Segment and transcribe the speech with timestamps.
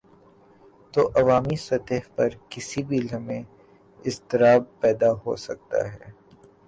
[0.93, 3.41] تو عوامی سطح پر کسی لمحے
[4.05, 6.07] اضطراب پیدا ہو سکتا ہے۔